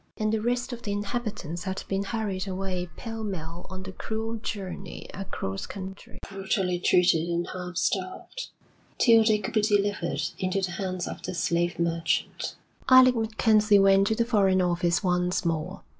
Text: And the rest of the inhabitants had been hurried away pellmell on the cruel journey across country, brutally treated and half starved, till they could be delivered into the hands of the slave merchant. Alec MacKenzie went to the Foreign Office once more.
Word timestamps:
And 0.17 0.33
the 0.33 0.41
rest 0.41 0.73
of 0.73 0.81
the 0.81 0.91
inhabitants 0.91 1.65
had 1.65 1.83
been 1.87 2.03
hurried 2.05 2.47
away 2.47 2.89
pellmell 2.97 3.67
on 3.69 3.83
the 3.83 3.91
cruel 3.91 4.37
journey 4.37 5.07
across 5.13 5.67
country, 5.67 6.17
brutally 6.27 6.79
treated 6.79 7.29
and 7.29 7.45
half 7.53 7.77
starved, 7.77 8.47
till 8.97 9.23
they 9.23 9.37
could 9.37 9.53
be 9.53 9.61
delivered 9.61 10.23
into 10.39 10.59
the 10.59 10.71
hands 10.71 11.07
of 11.07 11.21
the 11.21 11.35
slave 11.35 11.77
merchant. 11.77 12.55
Alec 12.89 13.13
MacKenzie 13.15 13.77
went 13.77 14.07
to 14.07 14.15
the 14.15 14.25
Foreign 14.25 14.59
Office 14.59 15.03
once 15.03 15.45
more. 15.45 15.83